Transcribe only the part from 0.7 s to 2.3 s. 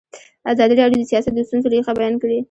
راډیو د سیاست د ستونزو رېښه بیان